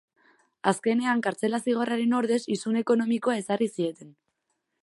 Azkenean 0.71 1.21
kartzela 1.27 1.59
zigorraren 1.67 2.17
ordez 2.23 2.41
isun 2.57 2.83
ekonomikoa 2.83 3.39
ezarri 3.43 3.73
zieten. 3.79 4.15